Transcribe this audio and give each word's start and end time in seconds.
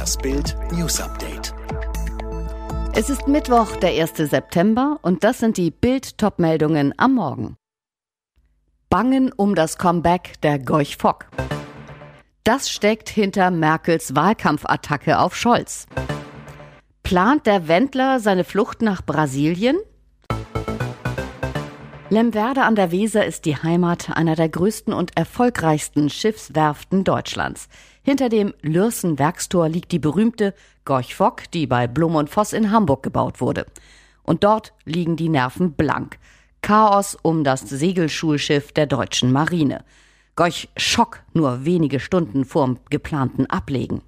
Das 0.00 0.16
Bild 0.16 0.56
News 0.72 0.98
Update. 0.98 1.52
Es 2.94 3.10
ist 3.10 3.28
Mittwoch, 3.28 3.76
der 3.76 4.02
1. 4.02 4.16
September, 4.16 4.98
und 5.02 5.24
das 5.24 5.40
sind 5.40 5.58
die 5.58 5.70
Bild-Top-Meldungen 5.70 6.94
am 6.96 7.16
Morgen. 7.16 7.56
Bangen 8.88 9.30
um 9.30 9.54
das 9.54 9.76
Comeback 9.76 10.40
der 10.40 10.58
Gorch 10.58 10.96
Fock. 10.96 11.26
Das 12.44 12.70
steckt 12.70 13.10
hinter 13.10 13.50
Merkels 13.50 14.16
Wahlkampfattacke 14.16 15.18
auf 15.18 15.36
Scholz. 15.36 15.86
Plant 17.02 17.44
der 17.44 17.68
Wendler 17.68 18.20
seine 18.20 18.44
Flucht 18.44 18.80
nach 18.80 19.04
Brasilien? 19.04 19.76
Lemwerder 22.12 22.66
an 22.66 22.74
der 22.74 22.90
Weser 22.90 23.24
ist 23.24 23.44
die 23.44 23.56
Heimat 23.56 24.16
einer 24.16 24.34
der 24.34 24.48
größten 24.48 24.92
und 24.92 25.16
erfolgreichsten 25.16 26.10
Schiffswerften 26.10 27.04
Deutschlands. 27.04 27.68
Hinter 28.02 28.28
dem 28.28 28.52
Lürsen 28.62 29.20
Werkstor 29.20 29.68
liegt 29.68 29.92
die 29.92 30.00
berühmte 30.00 30.52
Gorch 30.84 31.14
Fock, 31.14 31.48
die 31.52 31.68
bei 31.68 31.86
Blum 31.86 32.16
und 32.16 32.28
Voss 32.28 32.52
in 32.52 32.72
Hamburg 32.72 33.04
gebaut 33.04 33.40
wurde. 33.40 33.64
Und 34.24 34.42
dort 34.42 34.72
liegen 34.84 35.14
die 35.14 35.28
Nerven 35.28 35.74
blank. 35.74 36.18
Chaos 36.62 37.16
um 37.22 37.44
das 37.44 37.60
Segelschulschiff 37.60 38.72
der 38.72 38.86
deutschen 38.86 39.30
Marine. 39.30 39.84
Gorch 40.34 40.68
Schock 40.76 41.22
nur 41.32 41.64
wenige 41.64 42.00
Stunden 42.00 42.44
vorm 42.44 42.80
geplanten 42.90 43.46
Ablegen. 43.46 44.02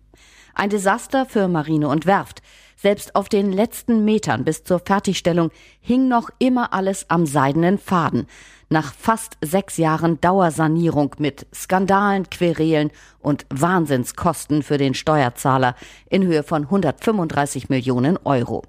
Ein 0.55 0.70
Desaster 0.70 1.24
für 1.24 1.46
Marine 1.46 1.86
und 1.86 2.05
Werft. 2.06 2.42
Selbst 2.82 3.14
auf 3.14 3.28
den 3.28 3.52
letzten 3.52 4.04
Metern 4.04 4.42
bis 4.42 4.64
zur 4.64 4.80
Fertigstellung 4.80 5.52
hing 5.80 6.09
noch 6.09 6.30
immer 6.41 6.72
alles 6.72 7.08
am 7.08 7.27
seidenen 7.27 7.78
Faden. 7.78 8.27
Nach 8.70 8.92
fast 8.92 9.38
sechs 9.41 9.77
Jahren 9.77 10.20
Dauersanierung 10.20 11.14
mit 11.18 11.46
Skandalen, 11.55 12.28
Querelen 12.28 12.91
und 13.20 13.46
Wahnsinnskosten 13.50 14.64
für 14.64 14.78
den 14.78 14.95
Steuerzahler 14.95 15.77
in 16.10 16.27
Höhe 16.27 16.42
von 16.42 16.64
135 16.64 17.68
Millionen 17.68 18.19
Euro. 18.25 18.64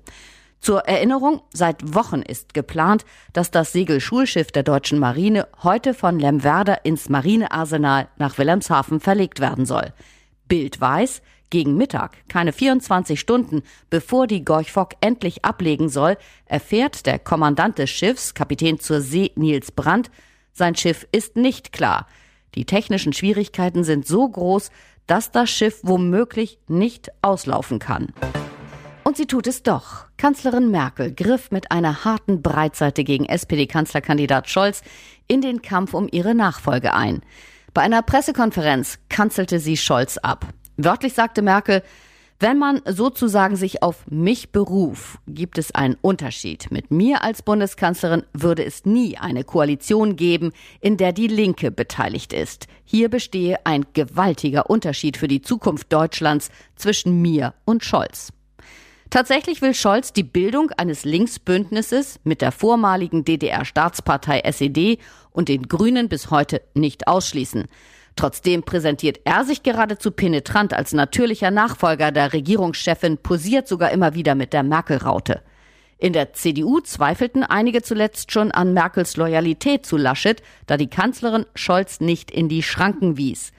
Zur 0.60 0.82
Erinnerung, 0.82 1.42
seit 1.52 1.96
Wochen 1.96 2.22
ist 2.22 2.54
geplant, 2.54 3.06
dass 3.34 3.50
das 3.50 3.74
Segelschulschiff 3.74 4.52
der 4.52 4.62
deutschen 4.62 5.00
Marine 5.00 5.48
heute 5.64 5.96
von 5.96 6.20
Lemwerder 6.20 6.86
ins 6.86 7.10
Marinearsenal 7.10 8.10
nach 8.18 8.38
Wilhelmshaven 8.38 9.00
verlegt 9.00 9.40
werden 9.40 9.66
soll. 9.66 9.92
Bild 10.48 10.80
weiß, 10.80 11.24
gegen 11.54 11.78
Mittag, 11.78 12.18
keine 12.30 12.52
24 12.52 13.20
Stunden 13.20 13.62
bevor 13.92 14.26
die 14.26 14.44
Gorchfock 14.44 14.96
endlich 15.02 15.46
ablegen 15.46 15.88
soll, 15.88 16.18
erfährt 16.46 17.06
der 17.06 17.20
Kommandant 17.20 17.78
des 17.78 17.92
Schiffs, 17.92 18.34
Kapitän 18.34 18.80
zur 18.80 19.02
See 19.02 19.32
Nils 19.36 19.72
Brandt, 19.72 20.10
sein 20.52 20.76
Schiff 20.76 21.08
ist 21.12 21.36
nicht 21.36 21.72
klar. 21.72 22.08
Die 22.56 22.66
technischen 22.66 23.14
Schwierigkeiten 23.14 23.84
sind 23.84 24.08
so 24.08 24.28
groß, 24.28 24.72
dass 25.06 25.30
das 25.30 25.52
Schiff 25.52 25.82
womöglich 25.84 26.58
nicht 26.68 27.12
auslaufen 27.22 27.78
kann. 27.78 28.14
Und 29.04 29.16
sie 29.16 29.28
tut 29.28 29.46
es 29.46 29.62
doch. 29.62 30.06
Kanzlerin 30.18 30.72
Merkel 30.72 31.14
griff 31.14 31.52
mit 31.52 31.72
einer 31.72 32.04
harten 32.04 32.42
Breitseite 32.42 33.04
gegen 33.04 33.26
SPD-Kanzlerkandidat 33.26 34.50
Scholz 34.50 34.82
in 35.28 35.42
den 35.42 35.62
Kampf 35.62 35.94
um 35.94 36.08
ihre 36.12 36.34
Nachfolge 36.34 36.96
ein. 36.96 37.22
Bei 37.76 37.84
einer 37.84 38.02
Pressekonferenz 38.02 38.98
kanzelte 39.10 39.60
sie 39.60 39.78
Scholz 39.78 40.18
ab. 40.18 40.48
Wörtlich 40.78 41.14
sagte 41.14 41.42
Merkel, 41.42 41.84
wenn 42.40 42.58
man 42.58 42.82
sozusagen 42.86 43.56
sich 43.56 43.84
auf 43.84 44.06
mich 44.10 44.52
beruf, 44.52 45.18
gibt 45.28 45.58
es 45.58 45.74
einen 45.74 45.96
Unterschied. 46.02 46.72
Mit 46.72 46.92
mir 46.92 47.24
als 47.24 47.42
Bundeskanzlerin 47.42 48.24
würde 48.34 48.66
es 48.66 48.86
nie 48.86 49.18
eine 49.18 49.46
Koalition 49.46 50.18
geben, 50.18 50.52
in 50.82 50.98
der 50.98 51.14
die 51.14 51.28
Linke 51.28 51.72
beteiligt 51.72 52.34
ist. 52.34 52.68
Hier 52.84 53.08
bestehe 53.08 53.66
ein 53.66 53.86
gewaltiger 53.94 54.70
Unterschied 54.70 55.16
für 55.16 55.30
die 55.30 55.42
Zukunft 55.42 55.94
Deutschlands 55.94 56.50
zwischen 56.76 57.22
mir 57.22 57.54
und 57.64 57.86
Scholz. 57.86 58.34
Tatsächlich 59.10 59.62
will 59.62 59.76
Scholz 59.76 60.12
die 60.12 60.24
Bildung 60.24 60.72
eines 60.72 61.06
Linksbündnisses 61.06 62.20
mit 62.24 62.42
der 62.42 62.52
vormaligen 62.52 63.24
DDR-Staatspartei 63.24 64.40
SED 64.40 64.98
und 65.32 65.50
den 65.50 65.68
Grünen 65.68 66.10
bis 66.10 66.32
heute 66.32 66.62
nicht 66.74 67.08
ausschließen. 67.08 67.68
Trotzdem 68.16 68.64
präsentiert 68.64 69.20
er 69.24 69.44
sich 69.44 69.64
geradezu 69.64 70.12
penetrant 70.12 70.74
als 70.74 70.94
natürlicher 70.94 71.52
Nachfolger 71.52 72.12
der 72.12 72.34
Regierungschefin, 72.34 73.18
posiert 73.18 73.68
sogar 73.68 73.92
immer 73.92 74.14
wieder 74.14 74.36
mit 74.36 74.54
der 74.54 74.64
Merkel-Raute. 74.64 75.42
In 75.98 76.14
der 76.14 76.34
CDU 76.34 76.82
zweifelten 76.82 77.44
einige 77.44 77.82
zuletzt 77.82 78.32
schon 78.32 78.52
an 78.52 78.74
Merkels 78.74 79.16
Loyalität 79.16 79.86
zu 79.86 79.98
Laschet, 79.98 80.44
da 80.66 80.78
die 80.78 80.90
Kanzlerin 80.90 81.46
Scholz 81.56 82.02
nicht 82.02 82.30
in 82.30 82.50
die 82.50 82.62
Schranken 82.62 83.18
wies 83.18 83.52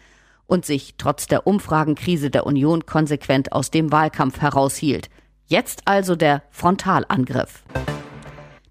und 0.46 0.66
sich 0.66 0.94
trotz 0.98 1.26
der 1.26 1.46
Umfragenkrise 1.46 2.30
der 2.30 2.46
Union 2.46 2.84
konsequent 2.86 3.52
aus 3.52 3.70
dem 3.70 3.90
Wahlkampf 3.90 4.40
heraushielt. 4.40 5.08
Jetzt 5.46 5.82
also 5.86 6.16
der 6.16 6.42
Frontalangriff. 6.50 7.64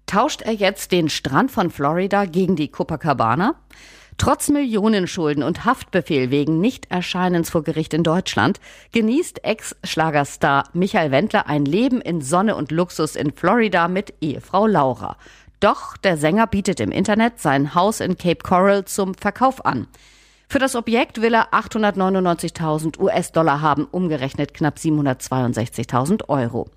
Tauscht 0.06 0.42
er 0.42 0.52
jetzt 0.52 0.92
den 0.92 1.08
Strand 1.08 1.50
von 1.50 1.70
Florida 1.70 2.26
gegen 2.26 2.54
die 2.56 2.68
Copacabana? 2.68 3.56
Trotz 4.16 4.48
Millionenschulden 4.48 5.42
und 5.42 5.64
Haftbefehl 5.64 6.30
wegen 6.30 6.60
Nichterscheinens 6.60 7.50
vor 7.50 7.64
Gericht 7.64 7.94
in 7.94 8.04
Deutschland 8.04 8.60
genießt 8.92 9.44
Ex-Schlagerstar 9.44 10.68
Michael 10.72 11.10
Wendler 11.10 11.46
ein 11.48 11.64
Leben 11.64 12.00
in 12.00 12.20
Sonne 12.20 12.54
und 12.54 12.70
Luxus 12.70 13.16
in 13.16 13.32
Florida 13.32 13.88
mit 13.88 14.14
Ehefrau 14.20 14.66
Laura. 14.66 15.16
Doch 15.60 15.96
der 15.96 16.16
Sänger 16.16 16.46
bietet 16.46 16.78
im 16.80 16.92
Internet 16.92 17.40
sein 17.40 17.74
Haus 17.74 18.00
in 18.00 18.16
Cape 18.16 18.42
Coral 18.42 18.84
zum 18.84 19.14
Verkauf 19.14 19.64
an. 19.64 19.88
Für 20.48 20.58
das 20.58 20.76
Objekt 20.76 21.20
will 21.20 21.34
er 21.34 21.52
899.000 21.52 22.98
US-Dollar 23.00 23.60
haben, 23.60 23.86
umgerechnet 23.90 24.54
knapp 24.54 24.76
762.000 24.76 26.28
Euro. 26.28 26.68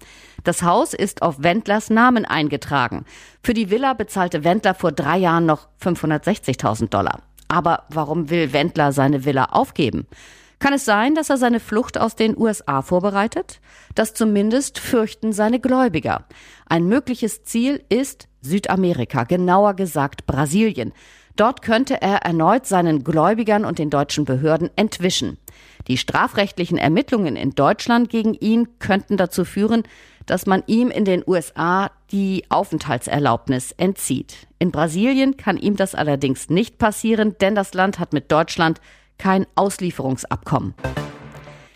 Das 0.44 0.64
Haus 0.64 0.94
ist 0.94 1.22
auf 1.22 1.44
Wendlers 1.44 1.90
Namen 1.90 2.26
eingetragen. 2.26 3.06
Für 3.44 3.54
die 3.54 3.70
Villa 3.70 3.94
bezahlte 3.94 4.44
Wendler 4.44 4.74
vor 4.74 4.92
drei 4.92 5.18
Jahren 5.18 5.46
noch 5.46 5.68
560.000 5.82 6.90
Dollar. 6.90 7.22
Aber 7.48 7.84
warum 7.90 8.30
will 8.30 8.54
Wendler 8.54 8.92
seine 8.92 9.26
Villa 9.26 9.46
aufgeben? 9.46 10.08
Kann 10.60 10.74
es 10.74 10.86
sein, 10.86 11.14
dass 11.14 11.30
er 11.30 11.38
seine 11.38 11.60
Flucht 11.60 12.00
aus 12.00 12.16
den 12.16 12.36
USA 12.36 12.82
vorbereitet? 12.82 13.60
Das 13.94 14.14
zumindest 14.14 14.80
fürchten 14.80 15.32
seine 15.32 15.60
Gläubiger. 15.60 16.26
Ein 16.68 16.88
mögliches 16.88 17.44
Ziel 17.44 17.84
ist 17.90 18.28
Südamerika, 18.42 19.24
genauer 19.24 19.76
gesagt 19.76 20.26
Brasilien. 20.26 20.94
Dort 21.38 21.62
könnte 21.62 22.02
er 22.02 22.24
erneut 22.24 22.66
seinen 22.66 23.04
Gläubigern 23.04 23.64
und 23.64 23.78
den 23.78 23.92
deutschen 23.92 24.26
Behörden 24.26 24.72
entwischen. 24.76 25.38
Die 25.88 25.98
strafrechtlichen 25.98 26.80
Ermittlungen 26.80 27.36
in 27.36 27.52
Deutschland 27.52 28.10
gegen 28.10 28.34
ihn 28.34 28.80
könnten 28.80 29.18
dazu 29.18 29.46
führen, 29.46 29.84
dass 30.26 30.48
man 30.48 30.64
ihm 30.66 30.90
in 30.90 31.06
den 31.06 31.24
USA 31.26 31.92
die 32.12 32.44
Aufenthaltserlaubnis 32.50 33.72
entzieht. 33.72 34.48
In 34.58 34.72
Brasilien 34.72 35.38
kann 35.38 35.58
ihm 35.58 35.76
das 35.76 35.94
allerdings 35.94 36.50
nicht 36.50 36.80
passieren, 36.80 37.36
denn 37.40 37.54
das 37.54 37.76
Land 37.76 38.00
hat 38.00 38.14
mit 38.14 38.32
Deutschland 38.32 38.82
kein 39.20 39.46
Auslieferungsabkommen. 39.54 40.74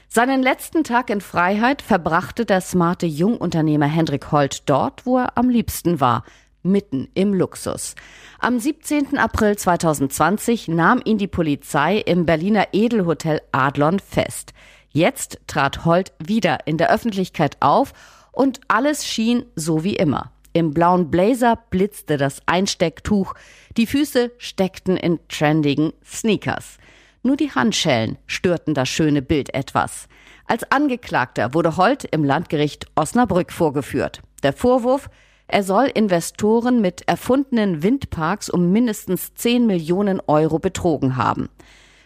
Seinen 0.08 0.42
letzten 0.42 0.84
Tag 0.84 1.12
in 1.12 1.22
Freiheit 1.22 1.84
verbrachte 1.84 2.46
der 2.46 2.62
smarte 2.62 3.06
Jungunternehmer 3.06 3.86
Hendrik 3.86 4.32
Holt 4.32 4.68
dort, 4.70 5.06
wo 5.06 5.20
er 5.20 5.38
am 5.38 5.50
liebsten 5.50 6.02
war, 6.02 6.26
mitten 6.64 7.10
im 7.14 7.34
Luxus. 7.34 7.96
Am 8.40 8.60
17. 8.60 9.18
April 9.18 9.58
2020 9.58 10.68
nahm 10.68 11.02
ihn 11.04 11.18
die 11.18 11.28
Polizei 11.28 11.98
im 11.98 12.26
Berliner 12.26 12.68
Edelhotel 12.74 13.42
Adlon 13.52 14.00
fest. 14.00 14.54
Jetzt 14.90 15.40
trat 15.48 15.86
Holt 15.86 16.12
wieder 16.20 16.68
in 16.68 16.78
der 16.78 16.92
Öffentlichkeit 16.92 17.58
auf 17.60 17.94
und 18.32 18.60
alles 18.68 19.06
schien 19.06 19.46
so 19.56 19.84
wie 19.84 19.96
immer. 19.96 20.32
Im 20.54 20.74
blauen 20.74 21.10
Blazer 21.10 21.58
blitzte 21.70 22.18
das 22.18 22.42
Einstecktuch, 22.46 23.34
die 23.78 23.88
Füße 23.88 24.32
steckten 24.38 24.98
in 24.98 25.20
trendigen 25.30 25.94
Sneakers. 26.06 26.78
Nur 27.24 27.38
die 27.38 27.52
Handschellen 27.52 28.18
störten 28.26 28.74
das 28.74 28.90
schöne 28.90 29.22
Bild 29.22 29.54
etwas. 29.54 30.08
Als 30.48 30.70
Angeklagter 30.70 31.54
wurde 31.54 31.78
Holt 31.78 32.04
im 32.04 32.26
Landgericht 32.26 32.88
Osnabrück 32.96 33.54
vorgeführt. 33.54 34.22
Der 34.44 34.54
Vorwurf, 34.54 35.10
er 35.52 35.64
soll 35.64 35.86
Investoren 35.94 36.80
mit 36.80 37.08
erfundenen 37.08 37.84
Windparks 37.84 38.50
um 38.50 38.72
mindestens 38.72 39.34
10 39.36 39.68
Millionen 39.68 40.22
Euro 40.28 40.60
betrogen 40.60 41.18
haben. 41.18 41.50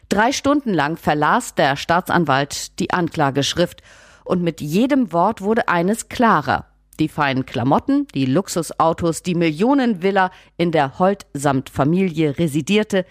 Drei 0.09 0.31
Stunden 0.31 0.73
lang 0.73 0.97
verlas 0.97 1.55
der 1.55 1.75
Staatsanwalt 1.75 2.79
die 2.79 2.91
Anklageschrift 2.91 3.81
und 4.23 4.41
mit 4.41 4.61
jedem 4.61 5.13
Wort 5.13 5.41
wurde 5.41 5.67
eines 5.67 6.09
klarer. 6.09 6.65
Die 6.99 7.07
feinen 7.07 7.45
Klamotten, 7.45 8.07
die 8.15 8.25
Luxusautos, 8.25 9.21
die 9.21 9.35
Millionenvilla, 9.35 10.31
in 10.57 10.71
der 10.71 10.97
Holt 10.97 11.25
samt 11.33 11.69
Familie 11.69 12.37
residierte, 12.39 13.05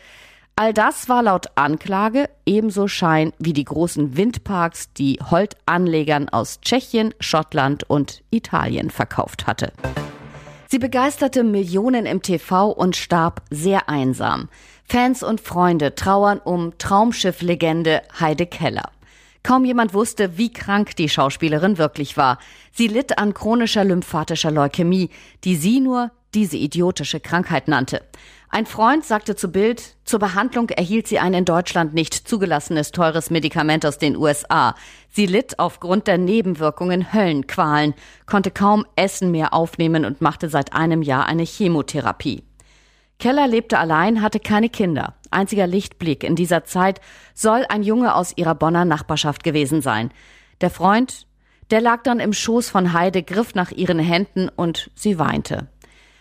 all 0.56 0.72
das 0.72 1.08
war 1.08 1.22
laut 1.22 1.46
Anklage 1.54 2.28
ebenso 2.46 2.88
Schein 2.88 3.32
wie 3.38 3.52
die 3.52 3.64
großen 3.64 4.16
Windparks, 4.16 4.92
die 4.94 5.18
Holt 5.30 5.56
Anlegern 5.66 6.28
aus 6.28 6.60
Tschechien, 6.60 7.14
Schottland 7.20 7.88
und 7.88 8.22
Italien 8.30 8.90
verkauft 8.90 9.46
hatte. 9.46 9.72
Sie 10.74 10.80
begeisterte 10.80 11.44
Millionen 11.44 12.04
im 12.04 12.20
TV 12.20 12.68
und 12.68 12.96
starb 12.96 13.42
sehr 13.48 13.88
einsam. 13.88 14.48
Fans 14.84 15.22
und 15.22 15.40
Freunde 15.40 15.94
trauern 15.94 16.40
um 16.40 16.76
Traumschifflegende 16.78 18.02
Heide 18.18 18.44
Keller. 18.44 18.90
Kaum 19.44 19.64
jemand 19.64 19.94
wusste, 19.94 20.36
wie 20.36 20.52
krank 20.52 20.96
die 20.96 21.08
Schauspielerin 21.08 21.78
wirklich 21.78 22.16
war. 22.16 22.40
Sie 22.72 22.88
litt 22.88 23.18
an 23.18 23.34
chronischer 23.34 23.84
lymphatischer 23.84 24.50
Leukämie, 24.50 25.10
die 25.44 25.54
sie 25.54 25.78
nur 25.78 26.10
diese 26.34 26.56
idiotische 26.56 27.20
Krankheit 27.20 27.68
nannte. 27.68 28.02
Ein 28.48 28.66
Freund 28.66 29.04
sagte 29.04 29.34
zu 29.34 29.48
Bild, 29.48 29.96
zur 30.04 30.20
Behandlung 30.20 30.68
erhielt 30.68 31.08
sie 31.08 31.18
ein 31.18 31.34
in 31.34 31.44
Deutschland 31.44 31.92
nicht 31.92 32.14
zugelassenes 32.14 32.92
teures 32.92 33.30
Medikament 33.30 33.84
aus 33.84 33.98
den 33.98 34.16
USA. 34.16 34.76
Sie 35.10 35.26
litt 35.26 35.58
aufgrund 35.58 36.06
der 36.06 36.18
Nebenwirkungen 36.18 37.12
Höllenqualen, 37.12 37.94
konnte 38.26 38.52
kaum 38.52 38.86
Essen 38.94 39.32
mehr 39.32 39.54
aufnehmen 39.54 40.04
und 40.04 40.20
machte 40.20 40.48
seit 40.48 40.72
einem 40.72 41.02
Jahr 41.02 41.26
eine 41.26 41.42
Chemotherapie. 41.42 42.44
Keller 43.18 43.48
lebte 43.48 43.78
allein, 43.78 44.22
hatte 44.22 44.38
keine 44.38 44.68
Kinder. 44.68 45.14
Einziger 45.30 45.66
Lichtblick 45.66 46.22
in 46.22 46.36
dieser 46.36 46.64
Zeit 46.64 47.00
soll 47.34 47.64
ein 47.68 47.82
Junge 47.82 48.14
aus 48.14 48.36
ihrer 48.36 48.54
Bonner 48.54 48.84
Nachbarschaft 48.84 49.42
gewesen 49.42 49.82
sein. 49.82 50.10
Der 50.60 50.70
Freund, 50.70 51.26
der 51.70 51.80
lag 51.80 52.02
dann 52.02 52.20
im 52.20 52.32
Schoß 52.32 52.68
von 52.68 52.92
Heide, 52.92 53.22
griff 53.22 53.54
nach 53.54 53.72
ihren 53.72 53.98
Händen 53.98 54.48
und 54.48 54.90
sie 54.94 55.18
weinte. 55.18 55.68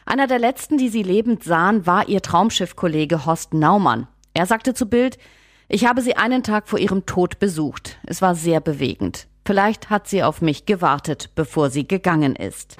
Einer 0.05 0.27
der 0.27 0.39
letzten, 0.39 0.77
die 0.77 0.89
sie 0.89 1.03
lebend 1.03 1.43
sahen, 1.43 1.85
war 1.85 2.07
ihr 2.09 2.21
Traumschiffkollege 2.21 3.25
Horst 3.25 3.53
Naumann. 3.53 4.07
Er 4.33 4.45
sagte 4.45 4.73
zu 4.73 4.87
Bild, 4.87 5.17
ich 5.69 5.85
habe 5.85 6.01
sie 6.01 6.15
einen 6.17 6.43
Tag 6.43 6.67
vor 6.67 6.79
ihrem 6.79 7.05
Tod 7.05 7.39
besucht. 7.39 7.97
Es 8.05 8.21
war 8.21 8.35
sehr 8.35 8.59
bewegend. 8.59 9.27
Vielleicht 9.45 9.89
hat 9.89 10.07
sie 10.07 10.23
auf 10.23 10.41
mich 10.41 10.65
gewartet, 10.65 11.31
bevor 11.35 11.69
sie 11.69 11.87
gegangen 11.87 12.35
ist. 12.35 12.77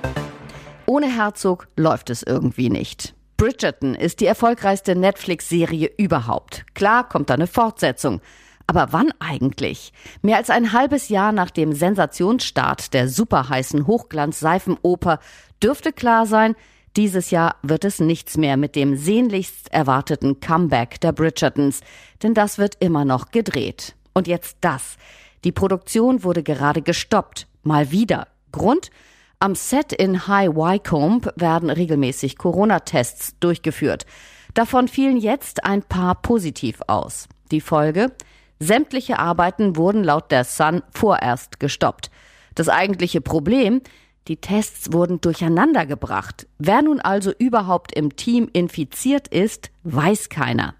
Ohne 0.85 1.07
Herzog 1.07 1.67
läuft 1.77 2.09
es 2.09 2.23
irgendwie 2.23 2.69
nicht. 2.69 3.15
Bridgerton 3.37 3.95
ist 3.95 4.19
die 4.19 4.25
erfolgreichste 4.25 4.95
Netflix-Serie 4.95 5.91
überhaupt. 5.97 6.65
Klar 6.75 7.07
kommt 7.07 7.29
da 7.29 7.33
eine 7.33 7.47
Fortsetzung. 7.47 8.21
Aber 8.67 8.87
wann 8.91 9.11
eigentlich? 9.19 9.91
Mehr 10.21 10.37
als 10.37 10.49
ein 10.49 10.71
halbes 10.71 11.09
Jahr 11.09 11.31
nach 11.31 11.51
dem 11.51 11.73
Sensationsstart 11.73 12.93
der 12.93 13.09
superheißen 13.09 13.87
Hochglanz-Seifenoper 13.87 15.19
dürfte 15.61 15.91
klar 15.91 16.25
sein, 16.25 16.55
dieses 16.95 17.31
Jahr 17.31 17.55
wird 17.63 17.85
es 17.85 17.99
nichts 17.99 18.37
mehr 18.37 18.55
mit 18.55 18.75
dem 18.75 18.95
sehnlichst 18.95 19.71
erwarteten 19.71 20.39
Comeback 20.39 21.01
der 21.01 21.11
Bridgertons, 21.11 21.81
denn 22.21 22.33
das 22.33 22.57
wird 22.57 22.77
immer 22.79 23.03
noch 23.03 23.31
gedreht. 23.31 23.95
Und 24.13 24.27
jetzt 24.27 24.57
das. 24.61 24.97
Die 25.43 25.51
Produktion 25.51 26.23
wurde 26.23 26.43
gerade 26.43 26.81
gestoppt. 26.81 27.47
Mal 27.63 27.91
wieder. 27.91 28.27
Grund? 28.51 28.91
Am 29.39 29.55
Set 29.55 29.91
in 29.91 30.27
High 30.27 30.51
Wycombe 30.51 31.33
werden 31.35 31.69
regelmäßig 31.69 32.37
Corona-Tests 32.37 33.35
durchgeführt. 33.39 34.05
Davon 34.53 34.87
fielen 34.87 35.17
jetzt 35.17 35.65
ein 35.65 35.81
paar 35.81 36.21
positiv 36.21 36.79
aus. 36.87 37.27
Die 37.51 37.59
Folge? 37.59 38.11
Sämtliche 38.59 39.19
Arbeiten 39.19 39.75
wurden 39.75 40.03
laut 40.03 40.31
der 40.31 40.43
Sun 40.43 40.83
vorerst 40.91 41.59
gestoppt. 41.59 42.11
Das 42.55 42.69
eigentliche 42.69 43.19
Problem? 43.19 43.81
Die 44.27 44.37
Tests 44.37 44.93
wurden 44.93 45.19
durcheinander 45.19 45.85
gebracht. 45.85 46.47
Wer 46.57 46.81
nun 46.81 47.01
also 47.01 47.31
überhaupt 47.37 47.93
im 47.93 48.15
Team 48.15 48.49
infiziert 48.53 49.27
ist, 49.27 49.71
weiß 49.83 50.29
keiner. 50.29 50.75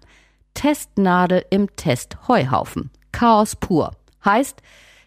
Testnadel 0.54 1.44
im 1.50 1.74
Testheuhaufen. 1.76 2.90
Chaos 3.12 3.56
pur. 3.56 3.92
Heißt, 4.24 4.62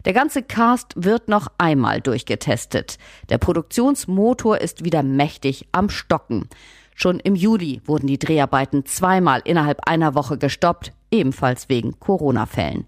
der 0.06 0.14
ganze 0.14 0.44
Cast 0.44 0.94
wird 0.96 1.28
noch 1.28 1.48
einmal 1.58 2.00
durchgetestet. 2.00 2.98
Der 3.30 3.40
Produktionsmotor 3.40 4.60
ist 4.60 4.86
wieder 4.86 5.04
mächtig 5.04 5.68
am 5.72 5.90
Stocken. 5.90 6.48
Schon 6.96 7.20
im 7.20 7.36
Juli 7.36 7.82
wurden 7.86 8.08
die 8.08 8.20
Dreharbeiten 8.20 8.86
zweimal 8.86 9.42
innerhalb 9.44 9.88
einer 9.88 10.16
Woche 10.16 10.38
gestoppt, 10.38 10.94
ebenfalls 11.12 11.70
wegen 11.70 12.00
Corona-Fällen. 12.00 12.88